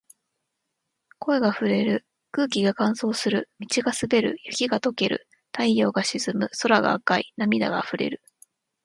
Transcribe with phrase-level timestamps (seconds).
[1.19, 2.07] 声が震える。
[2.31, 3.51] 空気が乾燥する。
[3.59, 4.35] 道が滑る。
[4.45, 5.27] 雪が解ける。
[5.55, 6.49] 太陽が沈む。
[6.59, 7.31] 空が赤い。
[7.37, 8.19] 涙が溢れる。